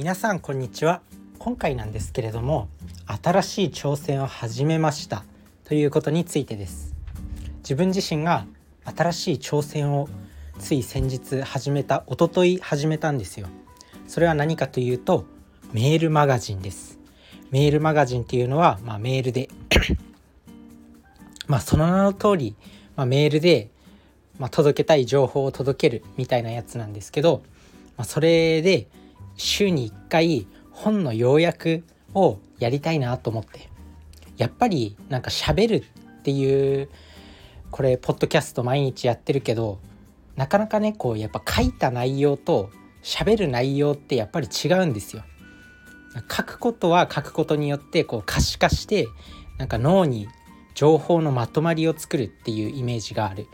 [0.00, 1.02] 皆さんこんにちは。
[1.38, 2.70] 今回なんですけれども
[3.22, 5.24] 新しい挑戦を始めました。
[5.64, 6.94] ということについてです。
[7.58, 8.46] 自分自身が
[8.96, 10.08] 新しい挑戦を
[10.58, 13.48] つい先日始めた一昨日始めたんですよ。
[14.08, 15.26] それは何かというと
[15.74, 16.98] メールマガジンです。
[17.50, 19.50] メールマガジンっていうのは、まあ、メールで
[21.46, 22.56] まあその名の通り、
[22.96, 23.68] まあ、メールで、
[24.38, 27.42] まあ、届けたい情報を届けるみたいなやつなんですけど、
[27.98, 28.88] まあ、それで
[29.40, 31.84] 週に1回本の要約
[32.14, 33.68] をやりたいなと思って
[34.36, 36.88] やっぱりなんか喋るっていう
[37.70, 39.78] これポッドキャスト毎日やってるけど
[40.36, 42.70] なかなかねこうやっぱ書いた内容と
[43.02, 45.22] 喋る内容ってやっぱり違うんですよ。
[46.28, 49.06] 書くことは書くことによってこう可視化して
[49.58, 50.28] なんか脳に
[50.74, 53.46] 情報のまとまりを作るっていうイメージがある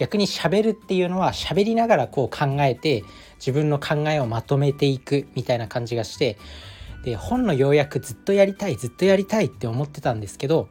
[0.00, 3.04] 逆に喋るっていうのは喋りながらこう考えて
[3.36, 6.38] 自分の考えをまとめていくみたいな感じがして
[7.04, 10.70] で本の要約ずっとやりたいずっとやりたいって思ってたんですけど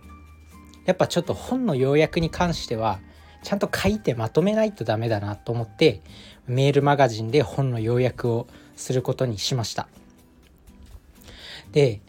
[0.86, 3.02] やっぱちょっと本の要約に関しては
[3.44, 6.02] ちゃんと書いてまとめないとダメだなと思って
[6.48, 9.88] メールマガジンで本の要約をすることにしました。
[11.72, 12.02] で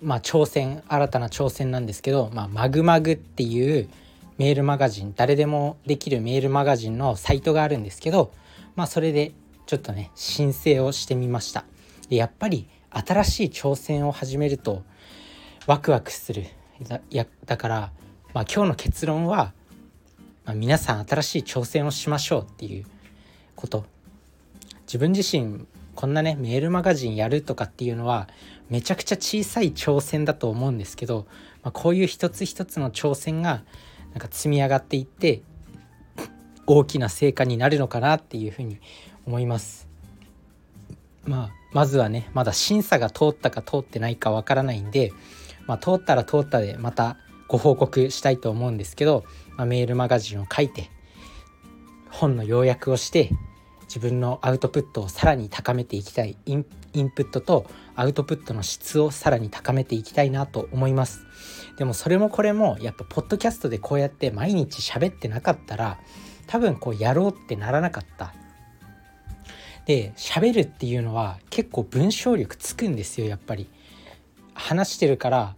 [0.00, 3.88] まあ挑戦新たな挑戦なんですけど、まあ、マグマグっていう
[4.38, 8.32] メールマガジン誰でもできるメールマガジンのサイトがあるんですけど
[8.76, 9.32] まあそれで
[9.66, 11.64] ちょっとね申請をしてみました。
[12.08, 14.82] でやっぱり新しい挑戦を始めると
[15.66, 16.46] ワクワクする。
[16.80, 17.92] だやだから、
[18.32, 19.52] まあ、今日の結論は、
[20.44, 22.86] まあ、皆さん新しい挑戦をしましょうっていう
[23.56, 23.84] こと。
[24.86, 28.28] 自分自身こんなねメールマガジンやるとかっていうのは
[28.70, 31.26] めちゃくちゃ小さい挑戦だと思うんですけど、
[31.62, 33.64] まあ、こういう一つ一つの挑戦が
[34.12, 35.42] なんか積み上がっていって
[36.66, 38.78] 大きな成果になるのかなっていうふうに
[39.26, 39.88] 思います。
[41.24, 45.12] まあ、まずはねまだ審査が通ったか通ってないかわからないんで、
[45.66, 47.18] まあ、通ったら通ったでまた
[47.48, 49.24] ご報告したいと思うんですけど、
[49.56, 50.90] まあ、メールマガジンを書いて
[52.10, 53.30] 本の要約をして
[53.88, 56.36] 自分のアウトプットをさらに高めていきたい。
[56.46, 56.64] イン
[57.10, 57.66] プットと
[57.96, 61.20] アウトプットの質をさらに高めていきたいなと思います。
[61.76, 65.98] でもそれもこれもやっぱポッドキャストでこうやって毎日喋ってなかったら
[66.46, 68.34] 多分こうやろうってならなかった。
[69.86, 73.68] で喋るっていうのは結構文章力つくんですよやっぱり。
[74.54, 75.54] 話してるから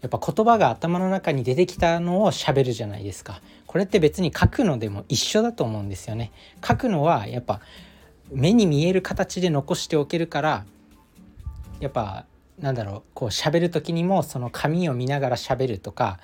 [0.00, 3.40] やっぱ言葉が頭の中に出てきたのを喋るじゃないですか。
[3.74, 6.30] これって別に書くのでも一緒だと思うんですよね。
[6.64, 7.60] 書くのはやっぱ
[8.30, 10.64] 目に見える形で残しておけるから
[11.80, 12.24] やっぱ
[12.60, 16.20] なんだろうこう喋る時にもその紙を見ながら喋るとか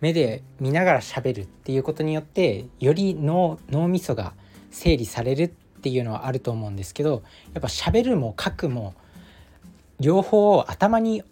[0.00, 4.32] 目で見ながら喋るっていうことによってより脳脳みそが
[4.70, 8.94] 整理されるっていうのはあると思うんですけどやっぱ喋るも書くも
[10.00, 11.22] 両方頭に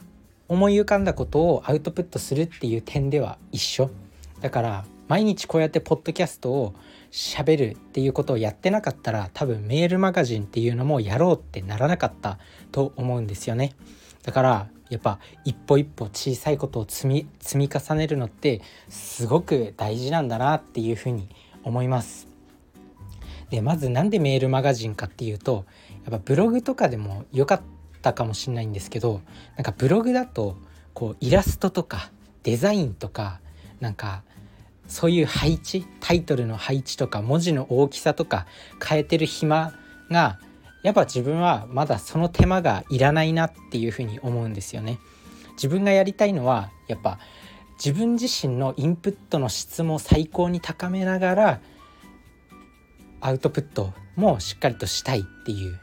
[0.47, 3.89] 思い浮かんだことをアウトプットするっていう点では一緒。
[4.45, 6.75] だから毎日こうやってポッドキャストを
[7.11, 12.39] 喋るっていうことをやってなかったら多分メールマガジンっていうのもやろうってならなかった
[12.71, 13.73] と思うんですよね。
[14.23, 18.61] だからやっぱ一歩一歩小さいことを積み積み重ねるのって
[18.91, 21.31] すごく大事なんだなっていうふうに
[21.63, 22.29] 思います。
[23.49, 25.65] でまず何でメールマガジンかっていうと
[26.05, 27.61] やっぱブログとかでも良かっ
[28.03, 29.23] たかもしれないんですけど
[29.57, 30.59] なんかブログだと
[30.93, 32.11] こうイラストとか
[32.43, 33.41] デザインとか
[33.81, 34.23] なんか
[34.87, 38.47] そういう配置タイトルの配置とか文字の大きさとか
[38.87, 39.73] 変えてる暇
[40.11, 40.39] が
[40.83, 44.99] やっぱ自分はまだその手間がいらないなっていうふうに思うんですよね。
[45.53, 47.19] 自分がやりたいのはやっぱ
[47.83, 51.61] 自分自身のインプットの質も最高に高めながら
[53.21, 55.81] アウトプットもしっかりとしたいっていう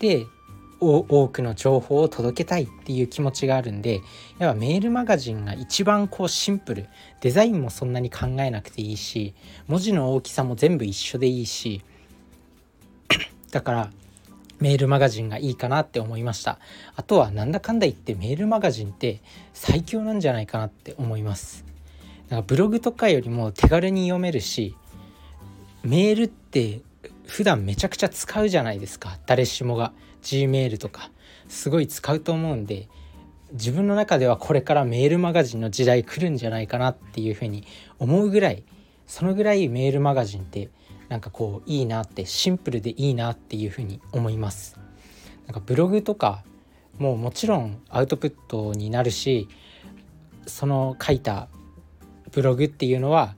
[0.00, 0.26] で
[0.80, 4.02] 多くの情報を届けたいっていう気持ちがあるんで
[4.38, 6.88] やっぱメールマガジンが一番こうシンプル。
[7.20, 9.34] デザインもそんなに考えなくていいし
[9.66, 11.82] 文字の大きさも全部一緒でいいし。
[13.50, 13.90] だから
[14.58, 16.58] メールマガジンがいいかなって思いました。
[16.94, 19.20] あとはなんだかんだ言ってメールマガジンって
[19.52, 21.64] 最強なんじゃないかなって思います。
[22.28, 24.74] なんかブログとかよりも手軽に読めるし
[25.84, 26.80] メールって
[27.26, 29.18] 普段めちゃくちゃ使うじゃないですか。
[29.26, 29.92] 誰しもが。
[30.22, 31.10] Gmail とか。
[31.48, 32.88] すごい使うと思うんで
[33.52, 37.64] 自分の中ではこれからメールマガジンの時代来るんじゃないかなっていうふうに
[37.98, 38.64] 思うぐらい
[39.06, 40.68] そのぐらいメールマガジンって
[41.08, 44.76] なんかこういいなってシンプルでいいなっていうふうに思います。
[45.46, 46.42] なんかブログとか
[46.98, 49.48] もうもちろんアウトプットになるし
[50.46, 51.48] その書いた
[52.32, 53.36] ブログっていうのは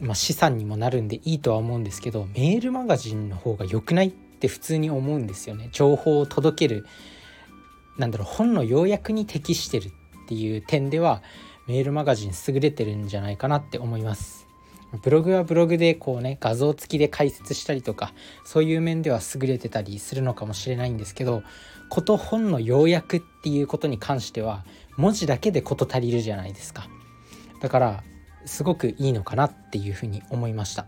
[0.00, 6.86] まあ、資産にもなるんでいいとは思うんですけどメールマガジンの方が良くないって普通に思うんですよね情報を届ける
[7.98, 9.90] なんだろう本の要約に適してるっ
[10.26, 11.22] ていう点では
[11.66, 14.48] メールマガジン優れてるんじゃないかなって思います。
[15.02, 18.12] ブログはブログでこうね画像付きで解説したりとか
[18.44, 21.44] そういう面では優れてたりするのかもしれないんですけど
[21.88, 24.64] こと本の要約っていうことに関しては
[24.96, 26.88] 文字だけで事足りるじゃないですか
[27.60, 28.04] だから
[28.46, 30.86] すごくいいのかなっていうふうに思いました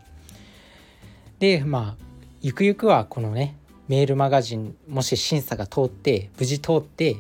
[1.39, 2.05] でまあ
[2.41, 3.57] ゆくゆくはこのね
[3.89, 7.17] メールマガジンもし審査が通って無事通って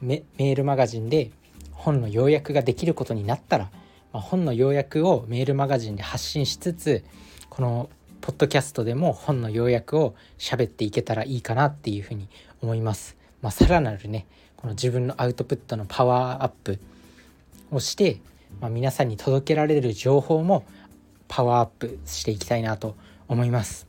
[0.00, 1.30] メールマガジンで
[1.72, 3.70] 本の要約ができることになったら、
[4.12, 7.04] まあ、本の要約をメールマガジンで発信しつつ
[7.48, 7.90] この
[8.20, 12.28] ポッドキャストでも本の要約を喋っていけたらいいかなっていうふうに
[12.62, 13.16] 思います。
[13.42, 14.26] まあ、さらなるね
[14.56, 16.78] この自分のアウトプットのパワーアップ
[17.72, 18.20] をして、
[18.60, 20.64] まあ、皆さんに届けられる情報も
[21.28, 22.96] パワーアップしていきたいなと
[23.28, 23.86] 思います。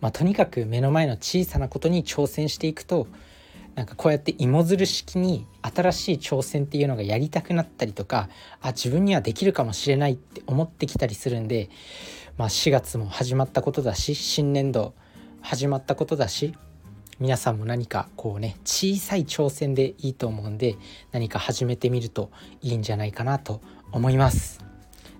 [0.00, 3.06] まあ、とにかく目の前の小さなことに挑戦していくと
[3.74, 8.28] なんかこうやって芋づる式に新しい挑戦っていうのがやりたくなったりとか
[8.60, 11.70] あ自分にはできるかもしれないって思ってきたりするんで、
[12.36, 14.94] まあ、4月も始まったことだし新年度
[15.40, 16.54] 始まったことだし
[17.20, 20.76] 皆さんも何かこうね小さい挑戦でいいと思うんで
[21.12, 22.30] 何か始めてみると
[22.60, 23.60] いいんじゃないかなと
[23.92, 24.64] 思います。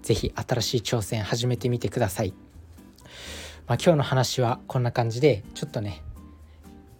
[0.02, 2.34] 是非新しい挑戦始めてみてください。
[3.66, 6.02] まあ、今日の話はこんな感じでちょっとね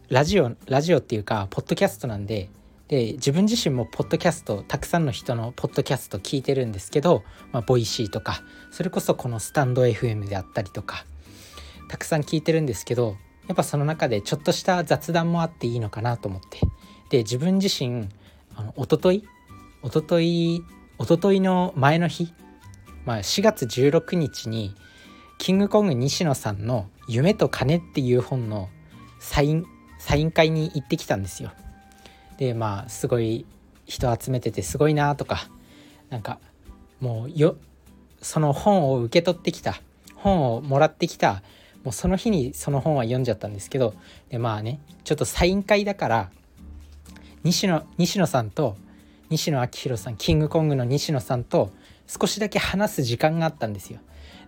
[0.09, 2.49] ラジオラジオっていうかポッドキャストなんで
[2.89, 11.05] で自分自身もポッドキャストたくさんの人のポッドキャスト聞いてるんですけど、まあ、 Voicy とかそれこそこのスタンド FM であったりとか
[11.89, 16.61] たくさん聞いてるんですけどやっぱその中でちょっとした雑談もあっていいのかなと思って
[17.11, 18.09] で自分自身
[18.57, 19.25] あの一昨日
[19.85, 20.63] 一昨日一
[21.07, 22.33] 昨日の前の日、
[23.05, 24.75] まあ、4月16日に
[25.39, 28.69] キングコング西野さんの「夢と金」っていう本の
[29.19, 29.67] サイン
[29.99, 31.53] サイン会に行ってきたんですよ。
[32.39, 33.47] でまあすごい
[33.87, 35.49] 人集めててすごいなとか
[36.11, 36.39] なんか
[37.01, 37.57] もうよ
[38.23, 39.81] その本を受け取ってきた
[40.15, 41.43] 本をもらってきた
[41.85, 43.95] もうその日にその本は読んじゃったんですけど
[44.31, 46.31] でまあねちょっとサイン会だから
[47.45, 48.77] 西野西野さんと
[49.29, 51.71] 西野昭弘さんキングコングの西野さんと
[52.07, 54.01] 少しだけ話す時間があったんですよ。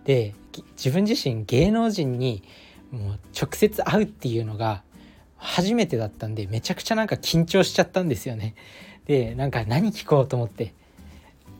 [0.03, 0.33] で
[0.75, 2.43] 自分自身芸能人に
[2.91, 4.83] もう直接会うっていうのが
[5.35, 8.55] 初めてだったんでめちゃくちゃなんか緊張しちゃったんですよね。
[9.05, 10.73] でなんか何聞こうと思って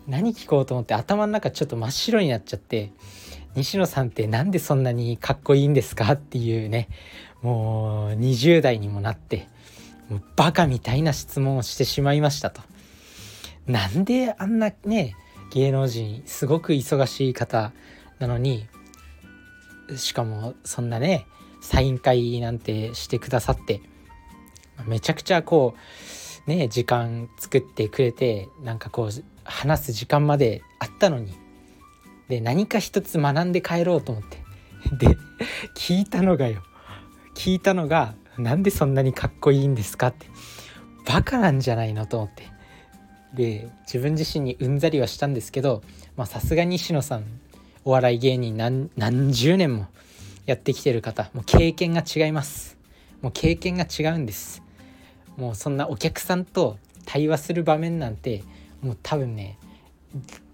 [0.08, 2.92] 何聞こうと思って頭の中ちょっと真っ白になっちゃって
[3.58, 6.90] 西野さんって何でそんなにかっこいいんですかっていうね
[7.42, 9.48] もう20代にもなって
[10.10, 12.62] もうバカみたいな質問をしてしまいましたと。
[13.66, 15.16] なんであんなね
[15.52, 17.74] 芸能人すごく忙しい方
[18.20, 18.68] なのに
[19.96, 21.26] しかもそんなね
[21.60, 23.82] サイン会なんてしてくださって
[24.86, 25.74] めちゃくちゃこ
[26.46, 29.10] うね時間作ってくれてなんかこう
[29.44, 31.47] 話す時間まであったのに
[32.30, 34.38] で何か一つ学んで帰ろうと思って。
[34.96, 35.18] で
[35.76, 36.64] 聞いたのがよ。
[37.36, 40.28] 聞いたのがなんでそんなにかっこいいんですかって。
[41.06, 42.44] バカなんじゃないのと思って。
[43.34, 45.84] で自分自身にうんざりはしたんですけど
[46.26, 47.26] さすが西野さん
[47.84, 49.88] お笑い芸人何何十年も
[50.46, 52.78] やってきてる方もう経験が違います。
[53.22, 54.64] もう経験が違うんです。
[55.38, 58.44] もうそんなお客さんと対話する場面なんて
[58.82, 59.58] もう多分ね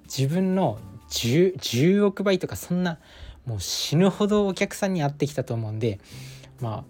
[0.06, 0.78] 自分の
[1.14, 3.00] 10, 10億倍とかそんな
[3.46, 6.00] もう死ぬほどお客さんに会ってきたと思うんで
[6.60, 6.84] ま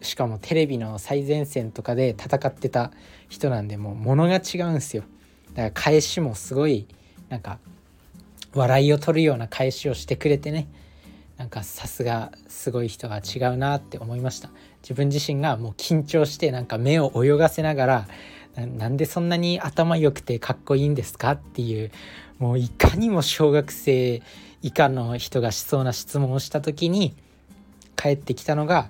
[0.00, 2.92] あしかもテレビの最前線とかで戦ってた
[3.28, 5.04] 人なんでもう物が違うんですよ。
[5.54, 6.86] だから返しもすごい
[7.30, 7.58] なんか
[8.52, 10.68] 笑いを取るような返しをしてくれてね
[11.38, 14.50] なんかさすがすごい人が違うなって思いました。
[14.82, 18.08] 自分自身がもう緊張してなんか目を泳がせながら
[18.56, 21.90] なんでそんなに頭良くてかっこいいんですかっていう
[22.38, 24.22] もういかにも小学生
[24.62, 27.14] 以下の人がしそうな質問をした時に
[27.96, 28.88] 帰ってきたのが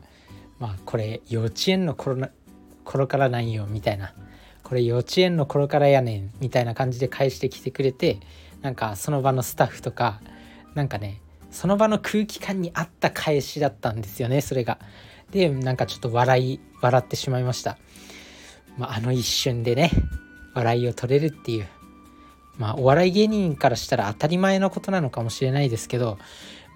[0.59, 2.29] まあこれ幼稚園の頃
[2.85, 4.15] 頃からなんよみたいな
[4.63, 8.19] これ幼稚園の頃からやねんみたいな感じで返してきてくれて
[8.63, 10.21] なんかその場のスタッフとか
[10.75, 14.79] なんかねその場の空気感に合った返しだったんですよねそれが。
[15.31, 17.79] でなんかちょっと笑い笑ってしまいました。
[18.77, 19.91] まあ、あの一瞬でね
[20.55, 21.67] 笑いを取れるっていう
[22.59, 26.19] まあお笑い芸人からしたら当たり前のことなのかもしれないですけど、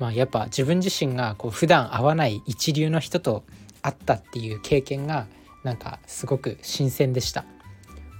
[0.00, 3.44] まあ、やっぱ自分自身がこう普段会わない一流の人と
[3.82, 5.26] 会ったっていう経験が
[5.62, 7.44] なんかすごく新鮮でした。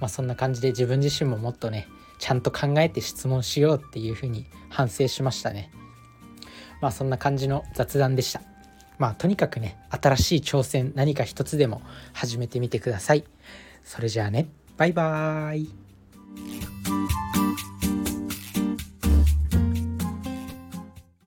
[0.01, 1.89] まあ、そんな感じで自分自身ももっとね
[2.21, 5.71] ちゃんと考えて質問しようっていうふうに反省しましたね。
[6.81, 8.43] まあそんな感じの雑談でした。
[8.99, 11.83] まあとにかくね新しい挑戦何か一つでも
[12.13, 13.25] 始めてみてください。
[13.89, 14.47] それじゃあね。
[14.77, 15.71] バイバーイ。